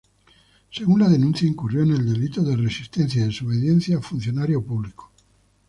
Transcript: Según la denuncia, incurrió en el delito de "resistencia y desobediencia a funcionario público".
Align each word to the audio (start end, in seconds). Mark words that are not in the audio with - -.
Según 0.71 1.01
la 1.01 1.07
denuncia, 1.09 1.47
incurrió 1.47 1.83
en 1.83 1.91
el 1.91 2.11
delito 2.11 2.41
de 2.41 2.55
"resistencia 2.57 3.21
y 3.21 3.25
desobediencia 3.27 3.97
a 3.99 4.01
funcionario 4.01 4.63
público". 4.65 5.11